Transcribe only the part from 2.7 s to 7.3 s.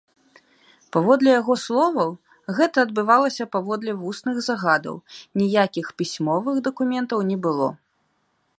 адбывалася паводле вусных загадаў, ніякіх пісьмовых дакументаў